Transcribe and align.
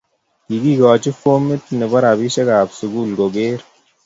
Kikikoch 0.45 1.05
fomit 1.21 1.63
nebo 1.79 1.97
robinikab 2.05 2.67
sukul 2.77 3.09
koker 3.17 3.59